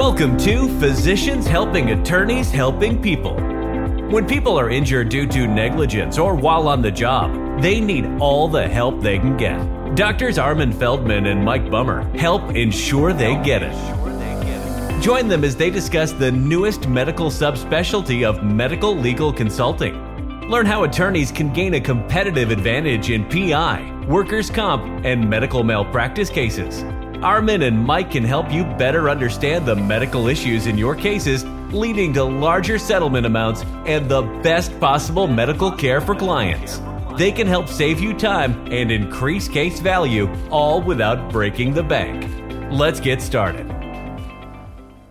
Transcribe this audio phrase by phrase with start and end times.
[0.00, 3.34] Welcome to Physicians Helping Attorneys Helping People.
[4.08, 8.48] When people are injured due to negligence or while on the job, they need all
[8.48, 9.58] the help they can get.
[9.96, 15.02] Doctors Armin Feldman and Mike Bummer help ensure they get it.
[15.02, 20.48] Join them as they discuss the newest medical subspecialty of medical legal consulting.
[20.48, 26.30] Learn how attorneys can gain a competitive advantage in PI, workers' comp, and medical malpractice
[26.30, 26.86] cases.
[27.22, 32.14] Armin and Mike can help you better understand the medical issues in your cases, leading
[32.14, 36.80] to larger settlement amounts and the best possible medical care for clients.
[37.18, 42.26] They can help save you time and increase case value, all without breaking the bank.
[42.72, 43.68] Let's get started.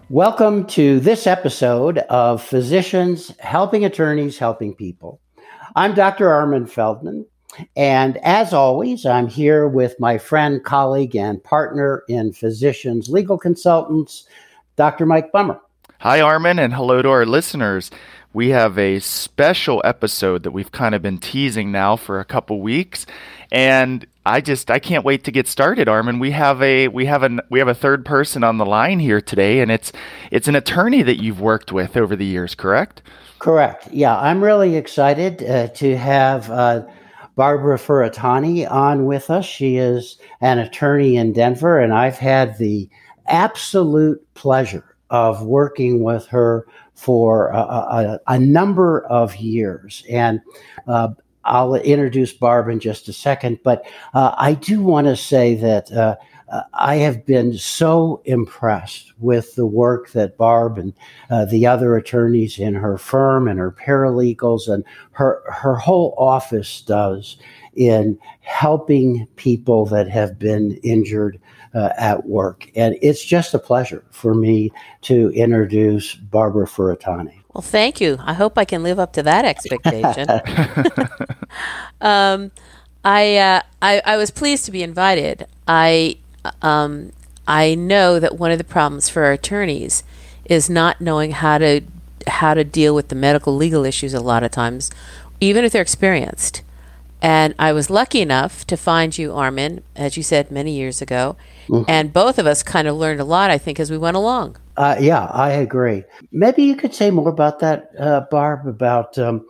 [0.09, 5.22] Welcome to this episode of Physicians Helping Attorneys Helping People.
[5.76, 6.28] I'm Dr.
[6.28, 7.28] Armin Feldman,
[7.76, 14.27] and as always, I'm here with my friend, colleague, and partner in physicians legal consultants,
[14.75, 15.05] Dr.
[15.05, 15.59] Mike Bummer.
[15.99, 17.91] Hi, Armin, and hello to our listeners.
[18.31, 22.61] We have a special episode that we've kind of been teasing now for a couple
[22.61, 23.06] weeks,
[23.52, 26.19] and I just I can't wait to get started, Armin.
[26.19, 29.19] We have a we have a we have a third person on the line here
[29.19, 29.91] today, and it's
[30.31, 33.02] it's an attorney that you've worked with over the years, correct?
[33.39, 33.89] Correct.
[33.91, 36.50] Yeah, I'm really excited uh, to have.
[36.52, 36.84] Uh,
[37.40, 39.45] Barbara Furutani on with us.
[39.45, 42.90] She is an attorney in Denver, and I've had the
[43.28, 50.04] absolute pleasure of working with her for a, a, a number of years.
[50.09, 50.42] And
[50.86, 51.12] uh,
[51.46, 55.90] I'll introduce Barb in just a second, but uh, I do want to say that
[55.94, 56.18] uh,
[56.52, 60.94] uh, I have been so impressed with the work that Barb and
[61.30, 66.81] uh, the other attorneys in her firm and her paralegals and her her whole office
[66.81, 67.38] does
[67.75, 71.39] in helping people that have been injured
[71.73, 72.69] uh, at work.
[72.75, 77.44] And it's just a pleasure for me to introduce Barbara Furutani.
[77.53, 78.17] Well, thank you.
[78.22, 80.28] I hope I can live up to that expectation.
[82.01, 82.51] um,
[83.03, 85.47] I, uh, I I was pleased to be invited.
[85.68, 86.18] I
[86.61, 87.11] um,
[87.47, 90.03] I know that one of the problems for our attorneys
[90.45, 91.81] is not knowing how to
[92.27, 94.91] how to deal with the medical legal issues a lot of times,
[95.39, 96.61] even if they're experienced.
[97.22, 101.35] And I was lucky enough to find you, Armin, as you said many years ago.
[101.67, 101.89] Mm-hmm.
[101.89, 104.56] And both of us kind of learned a lot, I think, as we went along.
[104.77, 106.06] Uh, yeah, I agree.
[106.31, 108.66] Maybe you could say more about that, uh, Barb.
[108.67, 109.45] About um,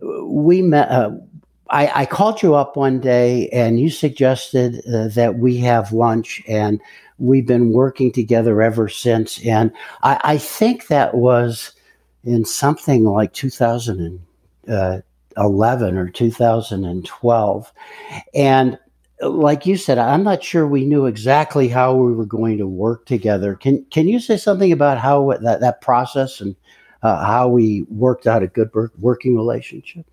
[0.00, 0.90] we met.
[0.90, 1.12] Uh,
[1.70, 6.42] I, I, called you up one day and you suggested uh, that we have lunch,
[6.46, 6.80] and
[7.18, 9.42] we've been working together ever since.
[9.44, 9.72] And
[10.02, 11.72] I, I think that was
[12.24, 17.72] in something like 2011 or 2012.
[18.34, 18.78] And
[19.20, 23.06] like you said, I'm not sure we knew exactly how we were going to work
[23.06, 23.54] together.
[23.54, 26.56] Can can you say something about how that, that process and
[27.02, 30.04] uh, how we worked out a good working relationship?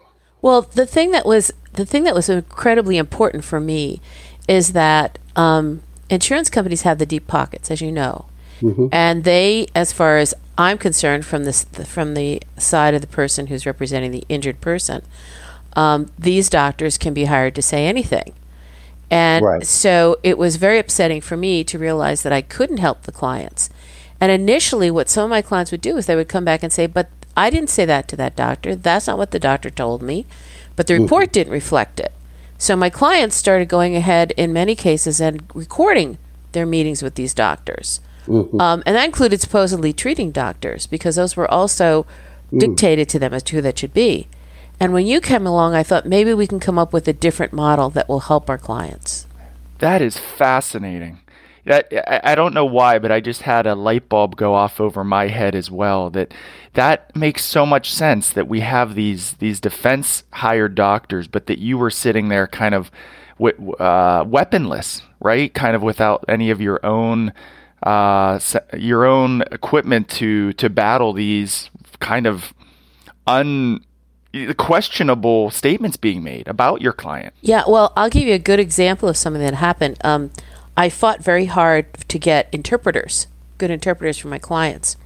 [0.41, 4.02] Well, the thing that was the thing that was incredibly important for me
[4.47, 8.25] is that um, insurance companies have the deep pockets, as you know,
[8.62, 8.88] mm-hmm.
[8.91, 13.47] and they, as far as I'm concerned, from this from the side of the person
[13.47, 15.03] who's representing the injured person,
[15.75, 18.34] um, these doctors can be hired to say anything.
[19.09, 19.66] And right.
[19.66, 23.69] so it was very upsetting for me to realize that I couldn't help the clients.
[24.22, 26.72] And initially, what some of my clients would do is they would come back and
[26.72, 27.09] say, But
[27.41, 28.75] I didn't say that to that doctor.
[28.75, 30.28] That's not what the doctor told me.
[30.75, 31.03] But the mm-hmm.
[31.03, 32.13] report didn't reflect it.
[32.59, 36.19] So my clients started going ahead in many cases and recording
[36.52, 38.00] their meetings with these doctors.
[38.28, 38.62] Mm-hmm.
[38.62, 42.06] Um, and that included supposedly treating doctors because those were also
[42.53, 42.59] mm.
[42.59, 44.28] dictated to them as to who that should be.
[44.79, 47.53] And when you came along, I thought maybe we can come up with a different
[47.53, 49.25] model that will help our clients.
[49.79, 51.22] That is fascinating.
[51.67, 55.03] I, I don't know why, but I just had a light bulb go off over
[55.03, 56.09] my head as well.
[56.09, 56.33] That
[56.73, 61.59] that makes so much sense that we have these these defense hired doctors, but that
[61.59, 62.91] you were sitting there kind of
[63.79, 65.53] uh, weaponless, right?
[65.53, 67.33] Kind of without any of your own
[67.83, 68.39] uh,
[68.78, 71.69] your own equipment to to battle these
[71.99, 72.53] kind of
[73.28, 73.85] un
[74.58, 77.34] questionable statements being made about your client.
[77.41, 79.97] Yeah, well, I'll give you a good example of something that happened.
[80.05, 80.31] Um,
[80.81, 83.28] I fought very hard to get interpreters,
[83.59, 84.97] good interpreters for my clients.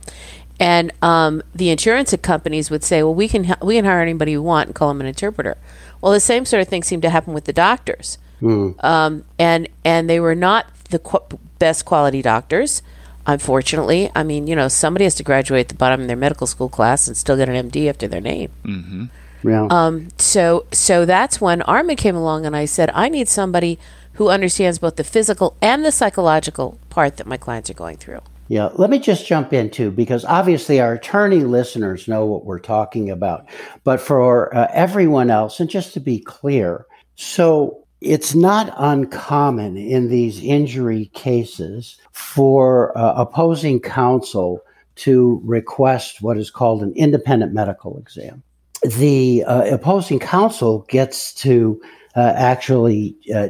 [0.57, 4.37] And um, the insurance companies would say, "Well, we can ha- we can hire anybody
[4.37, 5.57] we want and call them an interpreter."
[5.99, 8.81] Well, the same sort of thing seemed to happen with the doctors, mm.
[8.85, 12.81] um, and and they were not the qu- best quality doctors.
[13.27, 16.47] Unfortunately, I mean, you know, somebody has to graduate at the bottom of their medical
[16.47, 18.49] school class and still get an MD after their name.
[18.63, 19.05] Mm-hmm.
[19.43, 19.67] Yeah.
[19.69, 23.77] Um, so so that's when Armin came along, and I said, I need somebody
[24.15, 28.21] who understands both the physical and the psychological part that my clients are going through.
[28.47, 32.59] Yeah, let me just jump in too, because obviously our attorney listeners know what we're
[32.59, 33.47] talking about.
[33.83, 36.85] But for uh, everyone else, and just to be clear,
[37.15, 44.61] so it's not uncommon in these injury cases for uh, opposing counsel
[44.97, 48.43] to request what is called an independent medical exam.
[48.83, 51.81] The uh, opposing counsel gets to
[52.15, 53.49] uh, actually uh,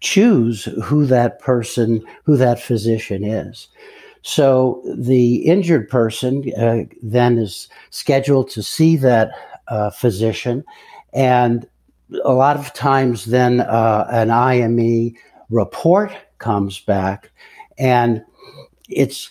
[0.00, 3.68] choose who that person, who that physician is.
[4.22, 9.30] So the injured person uh, then is scheduled to see that
[9.68, 10.64] uh, physician,
[11.12, 11.66] and
[12.24, 15.14] a lot of times then uh, an IME
[15.48, 17.30] report comes back,
[17.78, 18.22] and
[18.88, 19.30] it's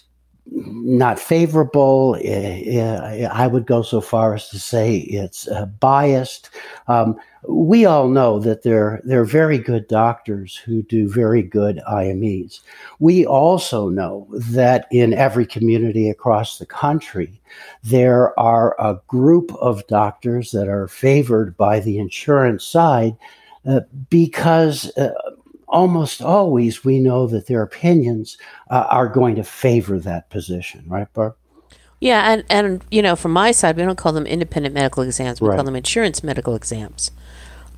[0.51, 2.15] not favorable.
[2.15, 6.49] I would go so far as to say it's uh, biased.
[6.87, 7.17] Um,
[7.47, 12.59] we all know that there, there are very good doctors who do very good IMEs.
[12.99, 17.41] We also know that in every community across the country,
[17.83, 23.15] there are a group of doctors that are favored by the insurance side
[23.65, 25.11] uh, because uh,
[25.69, 28.37] almost always we know that their opinions
[28.69, 31.35] uh, are going to favor that position, right, Barb?
[32.01, 35.41] Yeah, and, and you know, from my side, we don't call them independent medical exams.
[35.41, 35.55] We right.
[35.55, 37.11] call them insurance medical exams.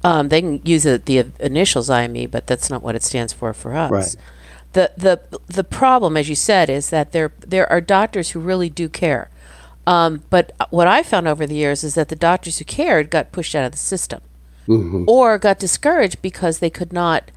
[0.03, 3.53] Um, they can use the, the initials IME, but that's not what it stands for
[3.53, 3.91] for us.
[3.91, 4.15] Right.
[4.73, 8.69] The the the problem, as you said, is that there there are doctors who really
[8.69, 9.29] do care.
[9.85, 13.31] Um, but what I found over the years is that the doctors who cared got
[13.31, 14.21] pushed out of the system,
[14.67, 15.03] mm-hmm.
[15.07, 17.31] or got discouraged because they could not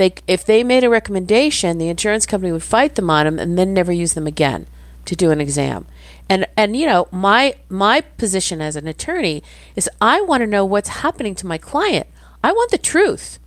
[0.00, 3.58] they if they made a recommendation, the insurance company would fight them on them and
[3.58, 4.66] then never use them again
[5.04, 5.86] to do an exam.
[6.26, 9.42] And and you know, my my position as an attorney
[9.76, 12.06] is I want to know what's happening to my client.
[12.42, 13.38] I want the truth.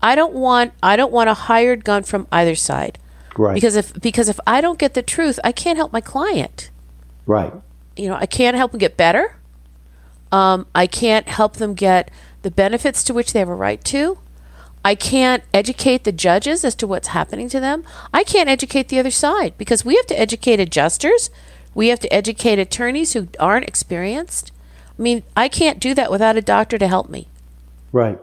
[0.00, 3.00] I don't want I don't want a hired gun from either side.
[3.36, 3.54] Right.
[3.54, 6.70] Because if because if I don't get the truth, I can't help my client.
[7.26, 7.52] Right.
[7.96, 9.34] You know, I can't help them get better.
[10.30, 12.08] Um, I can't help them get
[12.42, 14.18] the benefits to which they have a right to.
[14.84, 17.84] I can't educate the judges as to what's happening to them.
[18.12, 21.30] I can't educate the other side because we have to educate adjusters.
[21.74, 24.52] We have to educate attorneys who aren't experienced.
[24.98, 27.28] I mean, I can't do that without a doctor to help me.
[27.92, 28.18] Right.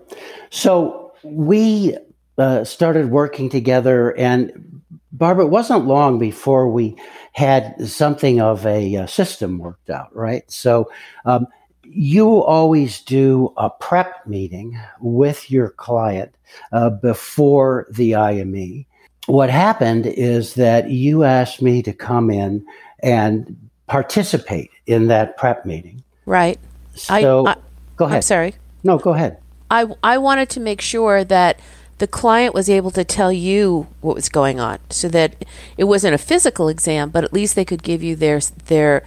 [0.49, 1.97] So we
[2.37, 4.81] uh, started working together, and
[5.11, 6.97] Barbara, it wasn't long before we
[7.31, 10.49] had something of a uh, system worked out, right?
[10.51, 10.89] So
[11.25, 11.47] um,
[11.87, 16.33] you always do a prep meeting with your client
[16.71, 18.85] uh, before the IME.
[19.27, 22.65] What happened is that you asked me to come in
[23.01, 26.03] and participate in that prep meeting.
[26.25, 26.59] Right.
[26.93, 27.55] So, I, I,
[27.97, 28.17] go ahead.
[28.17, 28.55] I'm sorry.
[28.83, 29.39] No, go ahead.
[29.69, 31.59] I, I wanted to make sure that
[31.97, 35.45] the client was able to tell you what was going on so that
[35.77, 39.03] it wasn't a physical exam, but at least they could give you their, their,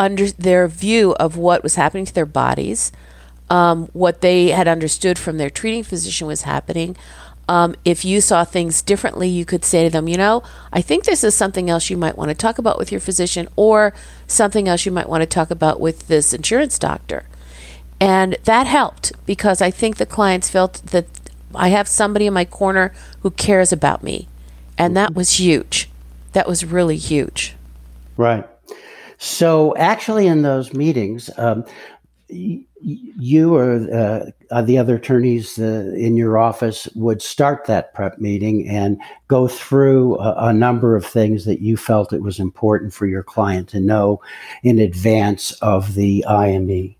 [0.00, 2.90] under, their view of what was happening to their bodies,
[3.50, 6.96] um, what they had understood from their treating physician was happening.
[7.48, 10.42] Um, if you saw things differently, you could say to them, you know,
[10.72, 13.48] I think this is something else you might want to talk about with your physician
[13.56, 13.92] or
[14.26, 17.24] something else you might want to talk about with this insurance doctor.
[18.00, 21.06] And that helped because I think the clients felt that
[21.54, 24.28] I have somebody in my corner who cares about me.
[24.78, 25.90] And that was huge.
[26.32, 27.56] That was really huge.
[28.16, 28.48] Right.
[29.22, 31.66] So, actually, in those meetings, um,
[32.30, 38.66] you or uh, the other attorneys uh, in your office would start that prep meeting
[38.66, 38.98] and
[39.28, 43.22] go through a, a, number of things that you felt it was important for your
[43.22, 44.22] client to know
[44.62, 46.94] in advance of the IME.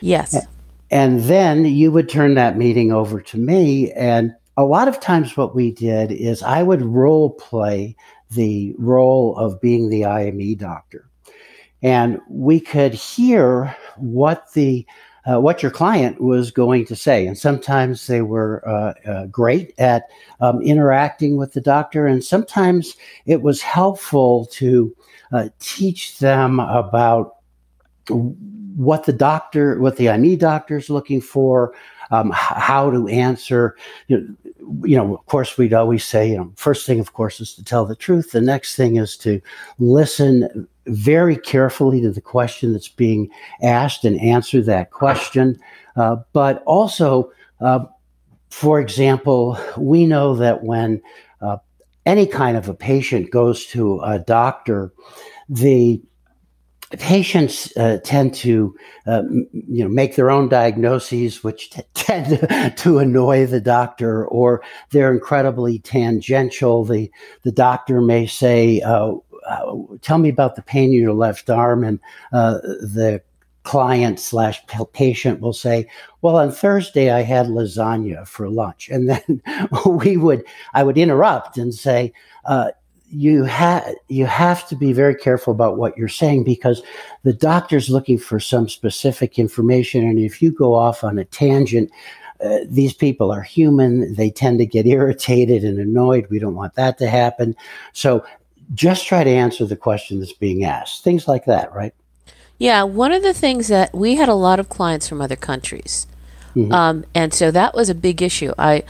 [0.00, 0.46] Yes.
[0.90, 3.92] And then you would turn that meeting over to me.
[3.92, 7.96] And a lot of times, what we did is I would role play
[8.30, 11.10] the role of being the IME doctor
[11.86, 14.84] and we could hear what the
[15.24, 17.26] uh, what your client was going to say.
[17.26, 20.04] And sometimes they were uh, uh, great at
[20.40, 24.96] um, interacting with the doctor, and sometimes it was helpful to
[25.32, 27.36] uh, teach them about
[28.08, 31.72] what the doctor, what the IME doctor is looking for,
[32.10, 33.76] um, how to answer.
[34.08, 34.45] You know,
[34.82, 37.64] you know, of course, we'd always say, you know, first thing, of course, is to
[37.64, 38.32] tell the truth.
[38.32, 39.40] The next thing is to
[39.78, 43.28] listen very carefully to the question that's being
[43.62, 45.58] asked and answer that question.
[45.96, 47.30] Uh, but also,
[47.60, 47.84] uh,
[48.50, 51.02] for example, we know that when
[51.40, 51.58] uh,
[52.04, 54.92] any kind of a patient goes to a doctor,
[55.48, 56.00] the
[56.92, 58.74] patients uh, tend to
[59.06, 64.62] uh, you know make their own diagnoses which t- tend to, annoy the doctor or
[64.90, 67.10] they're incredibly tangential the
[67.42, 69.12] the doctor may say uh,
[69.46, 72.00] uh, tell me about the pain in your left arm, and
[72.32, 73.22] uh, the
[73.62, 74.60] client slash
[74.92, 75.88] patient will say,
[76.22, 79.42] "Well, on Thursday I had lasagna for lunch," and then
[79.86, 82.12] we would I would interrupt and say.
[83.16, 86.82] You have you have to be very careful about what you're saying because
[87.22, 90.04] the doctor's looking for some specific information.
[90.04, 91.90] And if you go off on a tangent
[92.44, 94.14] uh, these people are human.
[94.14, 96.26] They tend to get irritated and annoyed.
[96.28, 97.56] We don't want that to happen.
[97.92, 98.26] So
[98.74, 101.04] just try to answer the question that's being asked.
[101.04, 101.94] Things like that right?
[102.58, 106.06] Yeah, one of the things that we had a lot of clients from other countries,
[106.54, 106.72] mm-hmm.
[106.72, 108.52] um, and so that was a big issue.
[108.56, 108.82] I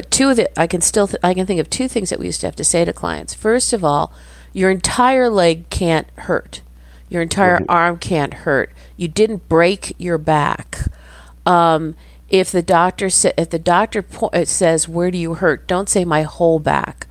[0.00, 2.26] two of the I can still th- I can think of two things that we
[2.26, 3.34] used to have to say to clients.
[3.34, 4.12] First of all,
[4.52, 6.62] your entire leg can't hurt,
[7.08, 7.70] your entire mm-hmm.
[7.70, 8.72] arm can't hurt.
[8.96, 10.80] You didn't break your back.
[11.44, 11.94] Um,
[12.28, 15.88] if the doctor sa- if the doctor po- uh, says where do you hurt, don't
[15.88, 17.06] say my whole back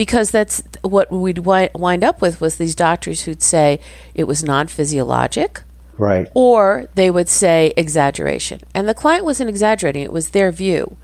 [0.00, 3.78] because that's what we'd wind up with was these doctors who'd say
[4.14, 5.62] it was non-physiologic
[5.98, 10.96] right or they would say exaggeration and the client wasn't exaggerating it was their view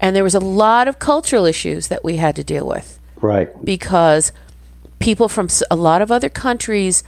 [0.00, 3.64] and there was a lot of cultural issues that we had to deal with right
[3.64, 4.32] because
[4.98, 7.02] people from a lot of other countries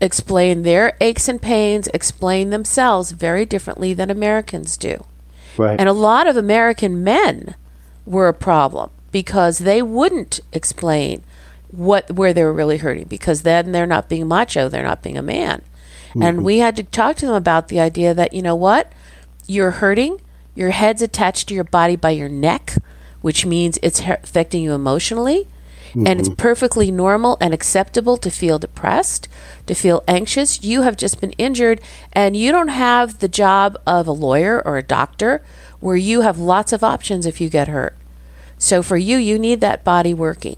[0.00, 5.04] explain their aches and pains explain themselves very differently than americans do
[5.56, 7.54] right and a lot of american men
[8.04, 11.22] were a problem because they wouldn't explain
[11.70, 15.18] what where they were really hurting because then they're not being macho, they're not being
[15.18, 15.62] a man.
[16.10, 16.22] Mm-hmm.
[16.22, 18.92] And we had to talk to them about the idea that you know what?
[19.46, 20.20] You're hurting,
[20.56, 22.74] your head's attached to your body by your neck,
[23.20, 25.46] which means it's affecting you emotionally.
[25.90, 26.06] Mm-hmm.
[26.06, 26.36] And it's mm-hmm.
[26.36, 29.28] perfectly normal and acceptable to feel depressed,
[29.66, 30.62] to feel anxious.
[30.62, 31.80] You have just been injured,
[32.12, 35.44] and you don't have the job of a lawyer or a doctor
[35.80, 37.96] where you have lots of options if you get hurt.
[38.58, 40.56] So for you, you need that body working.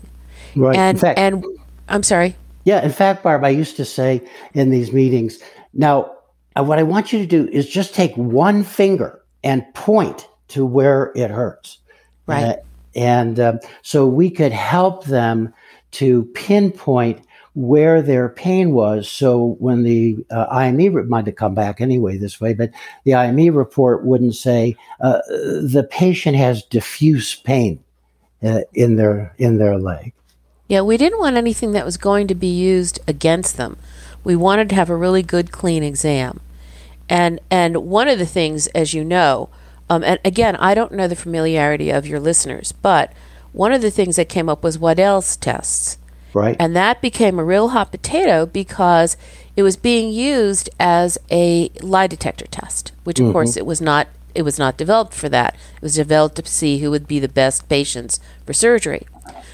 [0.57, 0.77] Right.
[0.77, 1.45] And fact, and
[1.89, 2.37] I'm sorry.
[2.65, 5.39] Yeah, in fact, Barb, I used to say in these meetings,
[5.73, 6.17] now
[6.59, 10.65] uh, what I want you to do is just take one finger and point to
[10.65, 11.79] where it hurts.
[12.27, 12.45] Right.
[12.45, 12.57] Uh,
[12.95, 15.53] and um, so we could help them
[15.93, 17.23] to pinpoint
[17.55, 19.11] where their pain was.
[19.11, 22.71] So when the uh, IME might have come back anyway this way, but
[23.05, 27.83] the IME report wouldn't say uh, the patient has diffuse pain
[28.43, 30.13] uh, in their in their leg.
[30.69, 33.79] Yeah, we didn't want anything that was going to be used against them.
[34.23, 36.41] We wanted to have a really good, clean exam.
[37.09, 39.49] And and one of the things, as you know,
[39.91, 43.13] um, and again, I don't know the familiarity of your listeners, but
[43.53, 45.99] one of the things that came up was Waddell's tests.
[46.35, 46.57] Right.
[46.61, 49.17] And that became a real hot potato because
[49.57, 53.33] it was being used as a lie detector test, which of mm-hmm.
[53.33, 55.55] course it was not it was not developed for that.
[55.55, 59.07] It was developed to see who would be the best patients for surgery.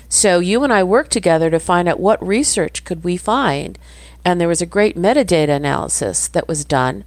[0.08, 3.78] So you and I worked together to find out what research could we find,
[4.24, 7.04] and there was a great metadata analysis that was done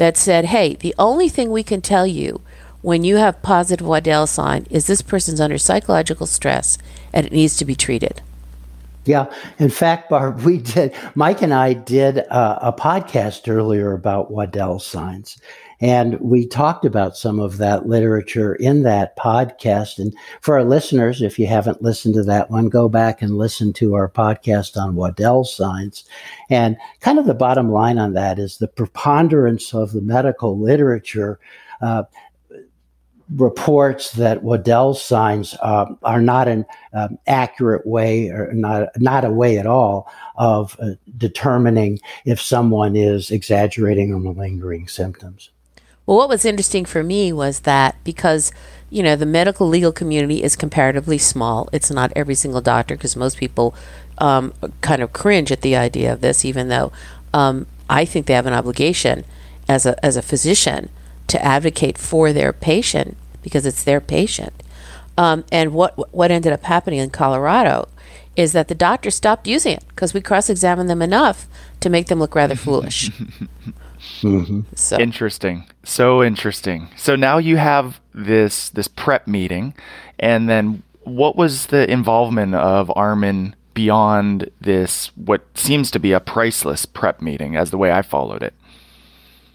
[0.00, 2.40] that said, "Hey, the only thing we can tell you
[2.80, 6.78] when you have positive Waddell sign is this person's under psychological stress
[7.12, 8.22] and it needs to be treated."
[9.04, 9.26] Yeah,
[9.58, 10.94] in fact, Barb, we did.
[11.14, 15.38] Mike and I did a, a podcast earlier about Waddell signs,
[15.80, 19.98] and we talked about some of that literature in that podcast.
[19.98, 23.72] And for our listeners, if you haven't listened to that one, go back and listen
[23.74, 26.04] to our podcast on Waddell signs.
[26.50, 31.40] And kind of the bottom line on that is the preponderance of the medical literature.
[31.80, 32.02] Uh,
[33.36, 39.30] reports that Waddell signs uh, are not an um, accurate way or not not a
[39.30, 45.50] way at all of uh, determining if someone is exaggerating or malingering symptoms.
[46.10, 48.50] Well, what was interesting for me was that because,
[48.90, 53.14] you know, the medical legal community is comparatively small, it's not every single doctor because
[53.14, 53.76] most people
[54.18, 56.90] um, kind of cringe at the idea of this, even though
[57.32, 59.24] um, I think they have an obligation
[59.68, 60.88] as a, as a physician
[61.28, 64.64] to advocate for their patient because it's their patient.
[65.16, 67.86] Um, and what what ended up happening in Colorado
[68.34, 71.46] is that the doctor stopped using it because we cross-examined them enough
[71.78, 73.12] to make them look rather foolish.
[74.22, 74.60] Mm-hmm.
[74.74, 76.88] So interesting, so interesting.
[76.96, 79.74] So now you have this this prep meeting,
[80.18, 85.08] and then what was the involvement of Armin beyond this?
[85.16, 88.54] What seems to be a priceless prep meeting, as the way I followed it.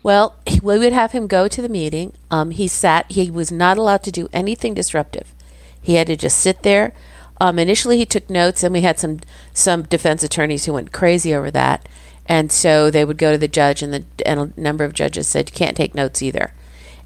[0.03, 2.13] Well, we would have him go to the meeting.
[2.29, 3.11] Um, he sat.
[3.11, 5.33] He was not allowed to do anything disruptive.
[5.81, 6.93] He had to just sit there.
[7.41, 9.19] Um, initially, he took notes, and we had some
[9.53, 11.87] some defense attorneys who went crazy over that.
[12.27, 15.27] And so they would go to the judge, and, the, and a number of judges
[15.27, 16.53] said, You can't take notes either.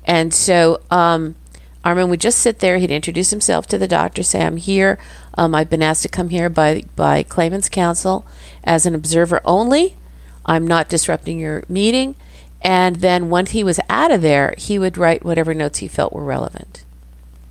[0.05, 1.35] And so um,
[1.83, 2.77] Armin would just sit there.
[2.77, 4.97] He'd introduce himself to the doctor, say, I'm here.
[5.35, 8.25] Um, I've been asked to come here by, by claimant's counsel,
[8.63, 9.97] as an observer only.
[10.45, 12.15] I'm not disrupting your meeting.
[12.61, 16.13] And then once he was out of there, he would write whatever notes he felt
[16.13, 16.83] were relevant.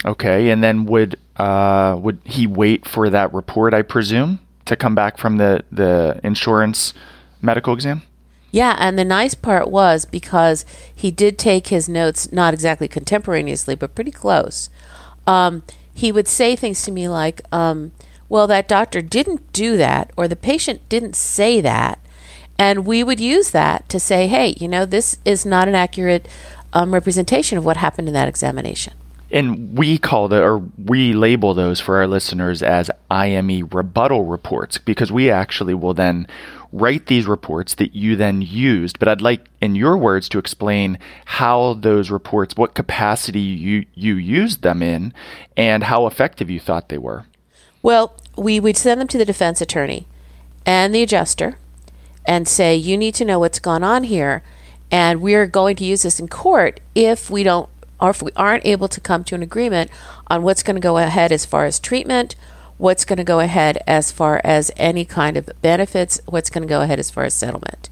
[0.04, 3.74] Okay, and then would uh, would he wait for that report?
[3.74, 6.94] I presume to come back from the the insurance
[7.42, 8.02] medical exam.
[8.50, 10.64] Yeah, and the nice part was because
[10.94, 14.70] he did take his notes not exactly contemporaneously, but pretty close.
[15.26, 17.92] Um, he would say things to me like, um,
[18.28, 21.98] "Well, that doctor didn't do that, or the patient didn't say that,"
[22.58, 26.26] and we would use that to say, "Hey, you know, this is not an accurate
[26.72, 28.94] um, representation of what happened in that examination."
[29.30, 34.78] And we call it or we label those for our listeners as IME rebuttal reports
[34.78, 36.26] because we actually will then
[36.72, 38.98] write these reports that you then used.
[38.98, 44.14] But I'd like, in your words, to explain how those reports, what capacity you you
[44.14, 45.12] used them in,
[45.56, 47.26] and how effective you thought they were.
[47.82, 50.06] Well, we would send them to the defense attorney
[50.66, 51.58] and the adjuster
[52.26, 54.42] and say, you need to know what's gone on here.
[54.90, 57.68] And we're going to use this in court if we don't
[58.00, 59.90] or if we aren't able to come to an agreement
[60.28, 62.36] on what's going to go ahead as far as treatment,
[62.76, 66.68] what's going to go ahead as far as any kind of benefits, what's going to
[66.68, 67.88] go ahead as far as settlement.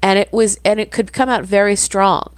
[0.00, 2.32] And it was, and it could come out very strong.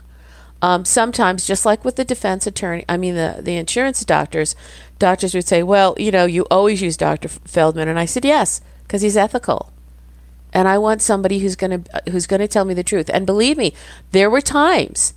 [0.60, 4.56] Um, sometimes, just like with the defense attorney, I mean the the insurance doctors,
[4.98, 7.28] doctors would say, "Well, you know, you always use Dr.
[7.28, 9.72] Feldman," and I said, "Yes, because he's ethical."
[10.54, 13.10] and I want somebody who's going to who's going to tell me the truth.
[13.12, 13.74] And believe me,
[14.12, 15.12] there were times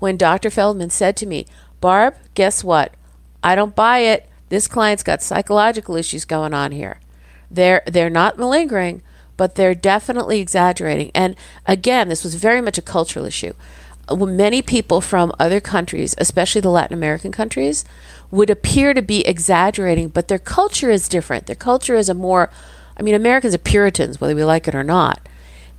[0.00, 0.50] when Dr.
[0.50, 1.46] Feldman said to me,
[1.80, 2.94] Barb, guess what?
[3.42, 4.28] I don't buy it.
[4.48, 6.98] This client's got psychological issues going on here.
[7.50, 9.02] They're they're not malingering,
[9.36, 11.10] but they're definitely exaggerating.
[11.14, 13.54] And again, this was very much a cultural issue.
[14.08, 17.84] Uh, many people from other countries, especially the Latin American countries,
[18.30, 21.46] would appear to be exaggerating, but their culture is different.
[21.46, 22.50] Their culture is a more,
[22.96, 25.28] I mean, Americans are Puritans, whether we like it or not.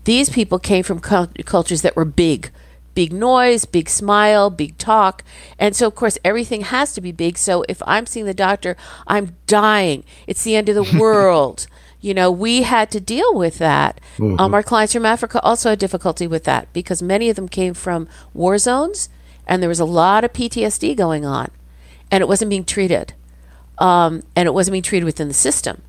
[0.05, 2.51] These people came from cultures that were big,
[2.93, 5.23] big noise, big smile, big talk.
[5.57, 7.37] And so, of course, everything has to be big.
[7.37, 8.75] So if I'm seeing the doctor,
[9.07, 10.03] I'm dying.
[10.27, 11.67] It's the end of the world.
[12.01, 14.01] You know, we had to deal with that.
[14.17, 14.39] Mm-hmm.
[14.39, 17.73] Um, our clients from Africa also had difficulty with that because many of them came
[17.73, 19.09] from war zones
[19.45, 21.51] and there was a lot of PTSD going on
[22.09, 23.13] and it wasn't being treated.
[23.77, 25.81] Um, and it wasn't being treated within the system.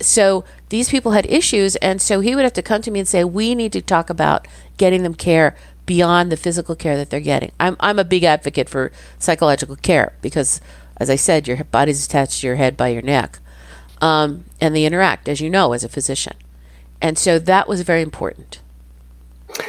[0.00, 3.08] So these people had issues, and so he would have to come to me and
[3.08, 5.56] say, "We need to talk about getting them care
[5.86, 7.52] beyond the physical care that they're getting.
[7.58, 10.60] I'm, I'm a big advocate for psychological care because,
[10.98, 13.38] as I said, your body's attached to your head by your neck.
[14.00, 16.34] Um, and they interact, as you know, as a physician.
[17.00, 18.60] And so that was very important.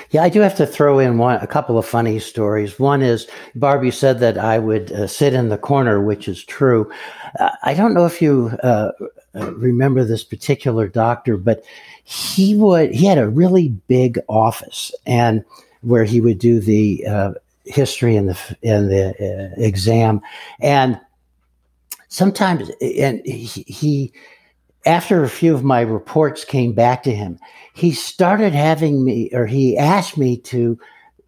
[0.10, 2.80] Yeah, I do have to throw in one a couple of funny stories.
[2.80, 6.92] One is Barbie said that I would uh, sit in the corner, which is true.
[7.40, 8.92] Uh, I don't know if you uh,
[9.36, 11.64] uh remember this particular doctor, but
[12.04, 15.46] he would he had a really big office, and
[15.82, 17.32] where he would do the uh,
[17.66, 20.22] history and the in the uh, exam,
[20.60, 21.00] and
[22.08, 24.14] sometimes and he, he
[24.88, 27.38] after a few of my reports came back to him,
[27.74, 30.80] he started having me, or he asked me to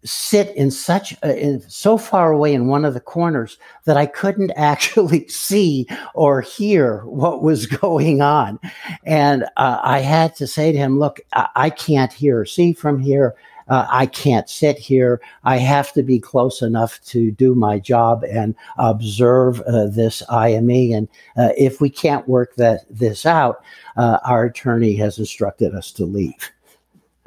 [0.02, 4.50] sit in such in, so far away in one of the corners that I couldn't
[4.56, 8.58] actually see or hear what was going on,
[9.04, 12.72] and uh, I had to say to him, "Look, I, I can't hear or see
[12.72, 13.34] from here
[13.70, 15.20] uh, I can't sit here.
[15.44, 20.92] I have to be close enough to do my job and observe uh, this IME.
[20.92, 23.62] And uh, if we can't work that this out,
[23.96, 26.50] uh, our attorney has instructed us to leave.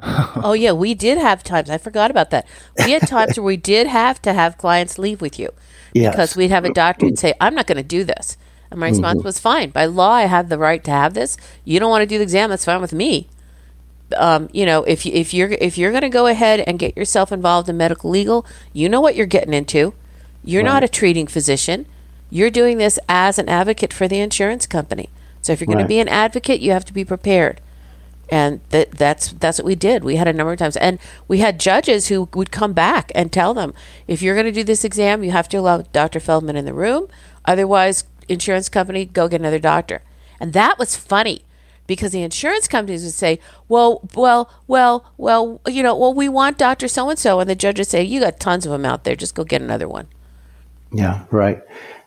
[0.00, 1.70] oh yeah, we did have times.
[1.70, 2.46] I forgot about that.
[2.84, 5.50] We had times where we did have to have clients leave with you
[5.94, 6.12] yes.
[6.12, 8.36] because we'd have a doctor who'd say, "I'm not going to do this,"
[8.70, 9.26] and my response mm-hmm.
[9.26, 9.70] was, "Fine.
[9.70, 11.38] By law, I have the right to have this.
[11.64, 12.50] You don't want to do the exam.
[12.50, 13.28] That's fine with me."
[14.16, 16.96] Um, you know, if you, if you're if you're going to go ahead and get
[16.96, 19.94] yourself involved in medical legal, you know what you're getting into.
[20.44, 20.72] You're right.
[20.72, 21.86] not a treating physician.
[22.30, 25.08] You're doing this as an advocate for the insurance company.
[25.40, 25.84] So if you're going right.
[25.84, 27.60] to be an advocate, you have to be prepared.
[28.30, 30.02] And that that's that's what we did.
[30.02, 33.30] We had a number of times, and we had judges who would come back and
[33.30, 33.74] tell them,
[34.08, 36.20] if you're going to do this exam, you have to allow Dr.
[36.20, 37.08] Feldman in the room.
[37.44, 40.02] Otherwise, insurance company, go get another doctor.
[40.40, 41.44] And that was funny
[41.86, 46.58] because the insurance companies would say, well, well, well, well, you know, well, we want
[46.58, 46.88] Dr.
[46.88, 47.40] So and so.
[47.40, 49.16] And the judge would say, you got tons of them out there.
[49.16, 50.08] Just go get another one.
[50.92, 51.60] Yeah, right.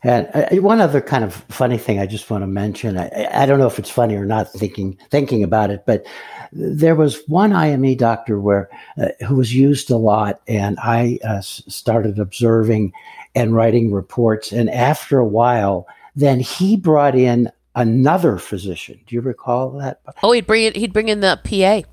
[0.03, 2.97] And uh, one other kind of funny thing I just want to mention.
[2.97, 6.05] I, I don't know if it's funny or not thinking thinking about it, but
[6.53, 11.41] there was one IME doctor where uh, who was used a lot, and I uh,
[11.41, 12.93] started observing
[13.35, 14.51] and writing reports.
[14.51, 18.99] And after a while, then he brought in another physician.
[19.07, 20.01] Do you recall that?
[20.23, 20.75] Oh, he'd bring it.
[20.75, 21.87] He'd bring in the PA.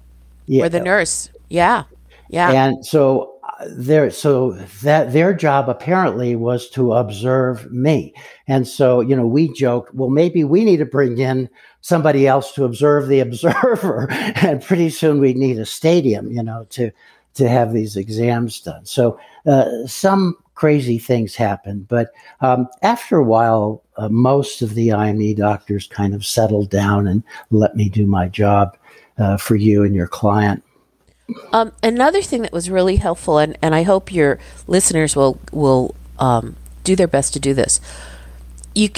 [0.46, 0.64] yeah.
[0.64, 1.30] or the nurse.
[1.48, 1.84] Yeah,
[2.28, 2.50] yeah.
[2.50, 8.14] And so uh, there, so that their job apparently was to observe me.
[8.48, 11.48] And so you know, we joked, well, maybe we need to bring in
[11.82, 16.66] somebody else to observe the observer, and pretty soon we need a stadium, you know,
[16.70, 16.90] to
[17.34, 18.86] to have these exams done.
[18.86, 24.92] So uh, some crazy things happen, but um, after a while, uh, most of the
[24.92, 28.76] IME doctors kind of settled down and let me do my job
[29.18, 30.62] uh, for you and your client.
[31.52, 35.94] Um, another thing that was really helpful, and, and I hope your listeners will will
[36.18, 37.80] um, do their best to do this.
[38.74, 38.90] You,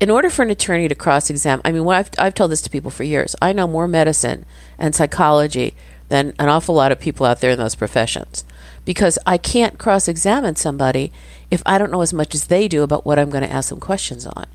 [0.00, 2.70] in order for an attorney to cross examine, I mean, I've I've told this to
[2.70, 3.36] people for years.
[3.40, 4.44] I know more medicine
[4.76, 5.74] and psychology
[6.08, 8.44] than an awful lot of people out there in those professions,
[8.88, 11.12] because I can't cross examine somebody
[11.50, 13.68] if I don't know as much as they do about what I'm going to ask
[13.68, 14.46] them questions on.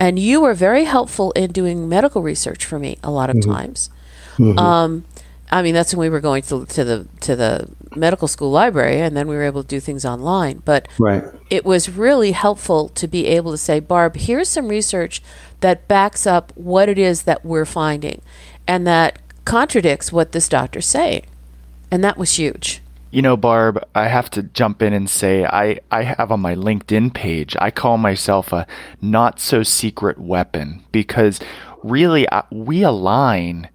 [0.00, 3.52] And you were very helpful in doing medical research for me a lot of mm-hmm.
[3.52, 3.88] times.
[4.36, 4.58] Mm-hmm.
[4.58, 5.04] Um,
[5.52, 9.00] I mean, that's when we were going to, to the to the medical school library,
[9.00, 10.60] and then we were able to do things online.
[10.64, 11.22] But right.
[11.48, 15.22] it was really helpful to be able to say, Barb, here's some research
[15.60, 18.22] that backs up what it is that we're finding,
[18.66, 21.26] and that contradicts what this doctor's saying,
[21.92, 22.82] and that was huge.
[23.10, 26.54] You know, Barb, I have to jump in and say I, I have on my
[26.54, 28.66] LinkedIn page, I call myself a
[29.00, 31.40] not so secret weapon because
[31.82, 33.70] really uh, we align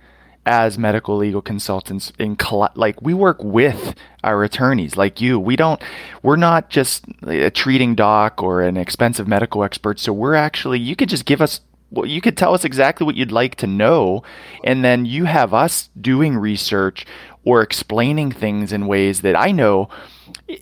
[0.46, 2.38] as medical legal consultants in
[2.76, 5.40] like we work with our attorneys like you.
[5.40, 5.82] We don't
[6.22, 10.00] we're not just a treating doc or an expensive medical expert.
[10.00, 13.16] So we're actually you could just give us well, you could tell us exactly what
[13.16, 14.24] you'd like to know
[14.64, 17.06] and then you have us doing research
[17.46, 19.90] or explaining things in ways that I know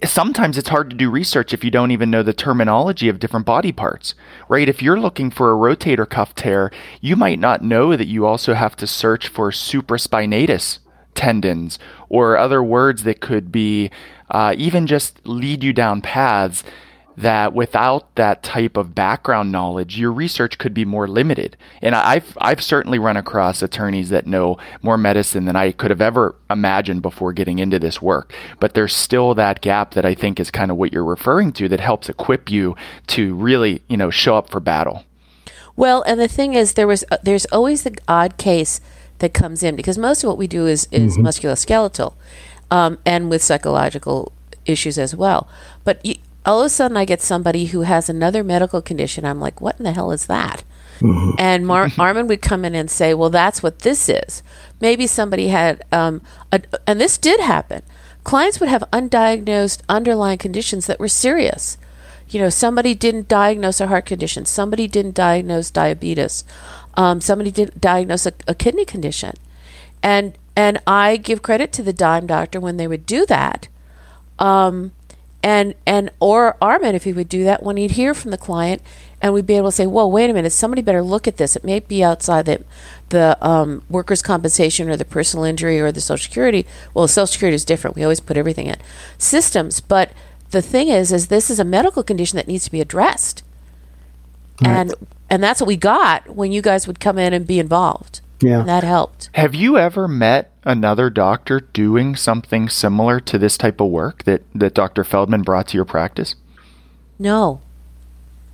[0.03, 3.45] sometimes it's hard to do research if you don't even know the terminology of different
[3.45, 4.15] body parts,
[4.47, 4.67] right?
[4.67, 8.53] If you're looking for a rotator cuff tear, you might not know that you also
[8.53, 10.79] have to search for supraspinatus
[11.13, 11.77] tendons
[12.09, 13.91] or other words that could be
[14.29, 16.63] uh, even just lead you down paths
[17.21, 21.55] that without that type of background knowledge, your research could be more limited.
[21.81, 26.01] And I've I've certainly run across attorneys that know more medicine than I could have
[26.01, 28.33] ever imagined before getting into this work.
[28.59, 31.69] But there's still that gap that I think is kind of what you're referring to
[31.69, 32.75] that helps equip you
[33.07, 35.05] to really, you know, show up for battle.
[35.75, 38.81] Well, and the thing is there was uh, there's always the odd case
[39.19, 41.27] that comes in because most of what we do is is mm-hmm.
[41.27, 42.13] musculoskeletal
[42.71, 44.31] um, and with psychological
[44.65, 45.47] issues as well.
[45.83, 49.25] But you, all of a sudden I get somebody who has another medical condition.
[49.25, 50.63] I'm like, what in the hell is that?
[50.99, 51.35] Mm-hmm.
[51.37, 54.43] And Mar- Armin would come in and say, well, that's what this is.
[54.79, 57.83] Maybe somebody had, um, a, and this did happen.
[58.23, 61.77] Clients would have undiagnosed underlying conditions that were serious.
[62.29, 66.45] You know, somebody didn't diagnose a heart condition, somebody didn't diagnose diabetes,
[66.95, 69.33] um, somebody didn't diagnose a, a kidney condition.
[70.01, 73.67] And and I give credit to the IME doctor when they would do that.
[74.39, 74.91] Um,
[75.43, 78.81] and and or Armin if he would do that when he'd hear from the client
[79.21, 80.51] and we'd be able to say, "Whoa, wait a minute!
[80.51, 81.55] Somebody better look at this.
[81.55, 82.63] It may be outside the
[83.09, 86.65] the um, workers' compensation or the personal injury or the Social Security.
[86.93, 87.95] Well, Social Security is different.
[87.95, 88.77] We always put everything in
[89.17, 90.11] systems, but
[90.49, 93.43] the thing is, is this is a medical condition that needs to be addressed,
[94.61, 94.71] right.
[94.71, 94.95] and
[95.29, 98.21] and that's what we got when you guys would come in and be involved.
[98.41, 99.29] Yeah, and that helped.
[99.33, 104.43] Have you ever met another doctor doing something similar to this type of work that,
[104.53, 105.03] that Dr.
[105.03, 106.35] Feldman brought to your practice?
[107.17, 107.61] No.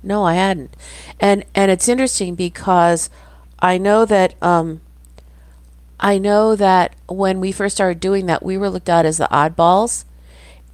[0.02, 0.76] No, I hadn't.
[1.18, 3.10] And and it's interesting because
[3.58, 4.80] I know that um,
[5.98, 9.28] I know that when we first started doing that, we were looked at as the
[9.30, 10.04] oddballs.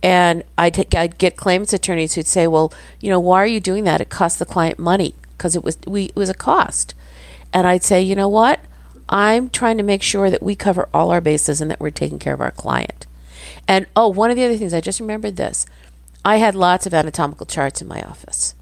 [0.03, 3.85] And I'd, I'd get claims attorneys who'd say, well, you know, why are you doing
[3.85, 4.03] that?
[4.03, 6.95] It costs the client money because it was we it was a cost.
[7.53, 8.61] And I'd say, you know what?
[9.09, 12.19] I'm trying to make sure that we cover all our bases and that we're taking
[12.19, 13.07] care of our client.
[13.69, 15.67] And oh, one of the other things I just remembered this.
[16.25, 18.55] I had lots of anatomical charts in my office.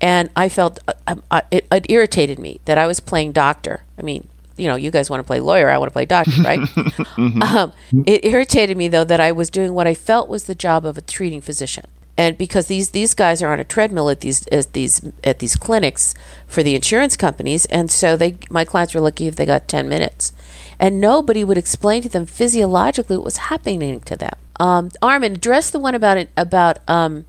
[0.00, 3.84] And I felt uh, um, uh, it, it, irritated me that I was playing doctor.
[3.98, 6.42] I mean, you know, you guys want to play lawyer, I want to play doctor,
[6.42, 6.58] right?
[6.58, 7.42] mm-hmm.
[7.42, 7.72] um,
[8.04, 10.98] it irritated me though that I was doing what I felt was the job of
[10.98, 14.72] a treating physician and because these these guys are on a treadmill at these at
[14.74, 16.14] these at these clinics
[16.46, 17.64] for the insurance companies.
[17.66, 20.32] And so they my clients were lucky if they got 10 minutes.
[20.78, 24.34] And nobody would explain to them physiologically what was happening to them.
[24.60, 27.24] Um, armin address the one about it about um,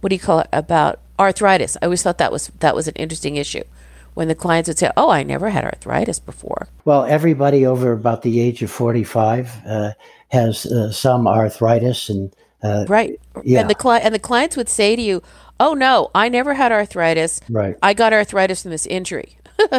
[0.00, 0.48] what do you call it?
[0.52, 1.76] About arthritis.
[1.80, 3.64] I always thought that was that was an interesting issue.
[4.12, 6.68] When the clients would say oh i never had arthritis before.
[6.84, 9.90] Well everybody over about the age of 45 uh,
[10.28, 12.34] has uh, some arthritis and
[12.66, 13.18] uh, right.
[13.44, 13.60] Yeah.
[13.60, 15.22] And the cli- and the clients would say to you,
[15.60, 17.40] "Oh no, I never had arthritis.
[17.48, 17.76] Right.
[17.82, 19.38] I got arthritis from this injury."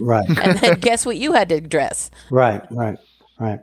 [0.00, 0.28] right.
[0.28, 2.10] And then guess what you had to address?
[2.30, 2.62] Right.
[2.70, 2.98] Right.
[3.38, 3.58] Right.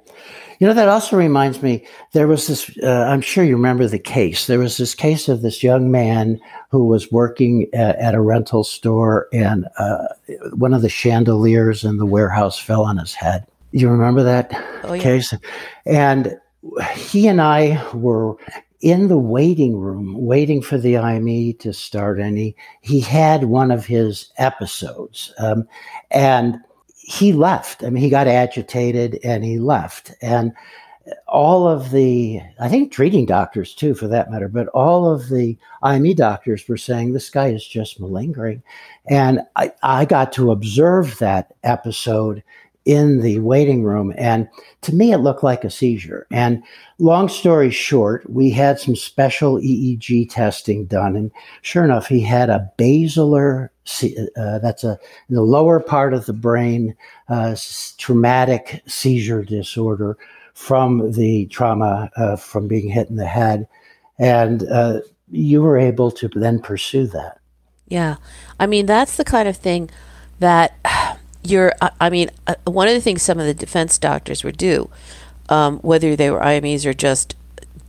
[0.59, 3.97] You know, that also reminds me, there was this, uh, I'm sure you remember the
[3.97, 4.45] case.
[4.45, 8.63] There was this case of this young man who was working at, at a rental
[8.65, 10.07] store and uh,
[10.53, 13.47] one of the chandeliers in the warehouse fell on his head.
[13.71, 14.51] You remember that
[14.83, 15.01] oh, yeah.
[15.01, 15.33] case?
[15.85, 16.37] And
[16.95, 18.35] he and I were
[18.81, 23.71] in the waiting room waiting for the IME to start, and he, he had one
[23.71, 25.33] of his episodes.
[25.37, 25.67] Um,
[26.09, 26.57] and
[26.95, 27.83] he left.
[27.83, 30.13] I mean, he got agitated and he left.
[30.21, 30.53] And
[31.27, 35.57] all of the, I think treating doctors too, for that matter, but all of the
[35.81, 38.61] IME doctors were saying this guy is just malingering.
[39.09, 42.43] And I, I got to observe that episode
[42.85, 44.13] in the waiting room.
[44.17, 44.49] And
[44.81, 46.25] to me, it looked like a seizure.
[46.31, 46.63] And
[46.97, 51.15] long story short, we had some special EEG testing done.
[51.15, 53.71] And sure enough, he had a basilar,
[54.35, 54.97] uh, that's a
[55.29, 56.95] the lower part of the brain,
[57.29, 57.55] uh,
[57.97, 60.17] traumatic seizure disorder
[60.53, 63.67] from the trauma uh, from being hit in the head.
[64.17, 67.39] And uh, you were able to then pursue that.
[67.87, 68.15] Yeah.
[68.59, 69.89] I mean, that's the kind of thing
[70.39, 70.77] that
[71.43, 74.89] you're, I mean, uh, one of the things some of the defense doctors would do,
[75.49, 77.35] um, whether they were IMEs or just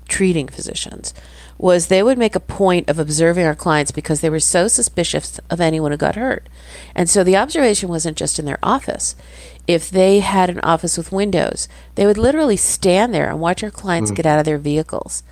[0.08, 1.14] treating physicians,
[1.58, 5.38] was they would make a point of observing our clients because they were so suspicious
[5.48, 6.48] of anyone who got hurt.
[6.94, 9.14] And so the observation wasn't just in their office.
[9.68, 13.70] If they had an office with windows, they would literally stand there and watch our
[13.70, 14.16] clients mm.
[14.16, 15.22] get out of their vehicles.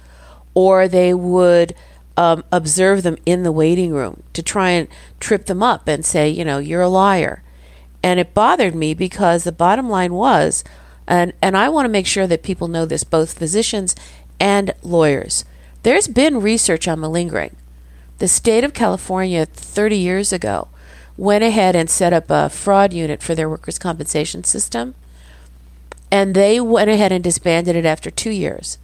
[0.54, 1.74] Or they would
[2.16, 6.28] um, observe them in the waiting room to try and trip them up and say,
[6.28, 7.42] you know, you're a liar
[8.02, 10.64] and it bothered me because the bottom line was,
[11.06, 13.94] and, and I want to make sure that people know this, both physicians
[14.38, 15.44] and lawyers.
[15.82, 17.56] There's been research on malingering.
[18.18, 20.68] The state of California 30 years ago
[21.16, 24.94] went ahead and set up a fraud unit for their workers' compensation system,
[26.10, 28.78] and they went ahead and disbanded it after two years.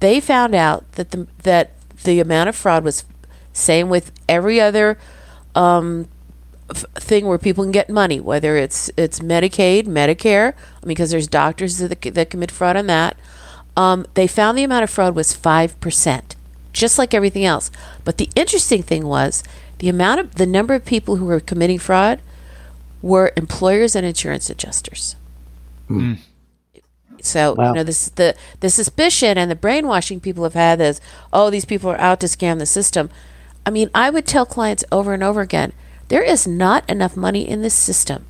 [0.00, 1.72] They found out that the, that
[2.04, 3.04] the amount of fraud was
[3.52, 4.98] same with every other
[5.54, 6.08] um,
[6.74, 10.54] thing where people can get money, whether it's it's Medicaid, Medicare,
[10.84, 13.16] because there's doctors that, that commit fraud on that.
[13.76, 16.36] Um, they found the amount of fraud was five percent,
[16.72, 17.70] just like everything else.
[18.04, 19.42] But the interesting thing was
[19.78, 22.20] the amount of the number of people who were committing fraud
[23.00, 25.16] were employers and insurance adjusters.
[25.90, 26.18] Mm.
[27.20, 27.68] So wow.
[27.68, 31.00] you know this the the suspicion and the brainwashing people have had is
[31.32, 33.10] oh these people are out to scam the system.
[33.64, 35.72] I mean I would tell clients over and over again
[36.12, 38.26] there is not enough money in this system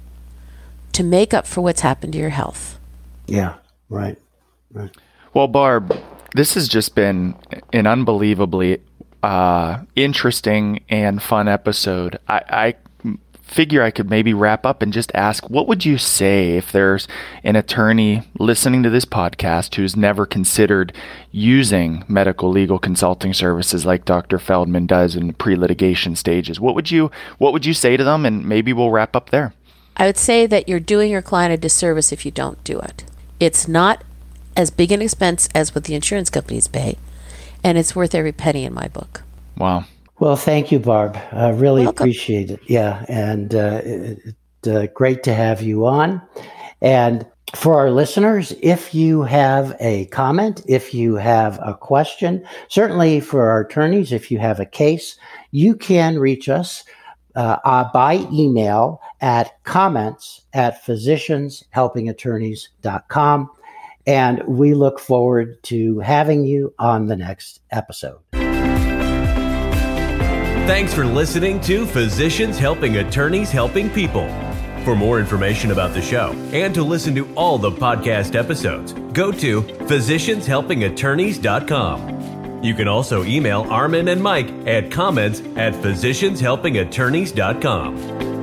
[0.93, 2.79] to make up for what's happened to your health.
[3.27, 3.55] Yeah,
[3.89, 4.17] right.
[4.73, 4.97] Right.
[5.35, 5.93] Well, Barb,
[6.37, 7.35] this has just been
[7.73, 8.81] an unbelievably
[9.25, 12.21] uh, interesting and fun episode.
[12.29, 12.75] I, I
[13.53, 17.07] figure I could maybe wrap up and just ask what would you say if there's
[17.45, 20.93] an attorney listening to this podcast who's never considered
[21.31, 24.39] using medical legal consulting services like Dr.
[24.39, 26.59] Feldman does in the pre-litigation stages?
[26.59, 29.53] What would you what would you say to them and maybe we'll wrap up there.
[29.97, 33.05] I would say that you're doing your client a disservice if you don't do it.
[33.39, 34.03] It's not
[34.57, 36.97] as big an expense as what the insurance companies pay,
[37.63, 39.23] and it's worth every penny in my book.
[39.57, 39.85] Wow.
[40.23, 41.19] Well, thank you, Barb.
[41.33, 42.05] I really Welcome.
[42.05, 42.61] appreciate it.
[42.69, 44.37] Yeah, and uh, it,
[44.69, 46.23] uh, great to have you on.
[46.81, 53.19] And for our listeners, if you have a comment, if you have a question, certainly
[53.19, 55.19] for our attorneys, if you have a case,
[55.51, 56.85] you can reach us
[57.35, 63.51] uh, uh, by email at comments at physicianshelpingattorneys.com.
[64.07, 68.21] And we look forward to having you on the next episode.
[70.67, 74.29] Thanks for listening to Physicians Helping Attorneys Helping People.
[74.85, 79.33] For more information about the show and to listen to all the podcast episodes, go
[79.33, 82.63] to physicianshelpingattorneys.com.
[82.63, 88.42] You can also email Armin and Mike at comments at physicianshelpingattorneys.com.